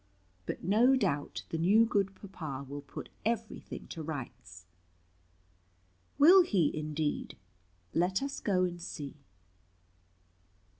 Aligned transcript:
But 0.47 0.63
no 0.63 0.95
doubt 0.95 1.43
the 1.49 1.59
new 1.59 1.85
good 1.85 2.15
papa 2.15 2.65
will 2.67 2.81
put 2.81 3.09
every 3.23 3.59
thing 3.59 3.85
to 3.89 4.01
rights." 4.01 4.65
"Will 6.17 6.41
he 6.41 6.75
indeed? 6.75 7.37
Let 7.93 8.23
us 8.23 8.39
go 8.39 8.63
and 8.63 8.81
see." 8.81 9.13